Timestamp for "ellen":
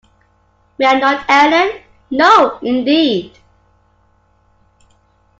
1.29-1.79